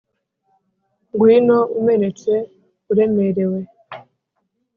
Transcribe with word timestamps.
ngwino 1.11 1.57
umenetse, 1.79 2.33
uremerewe 2.91 3.59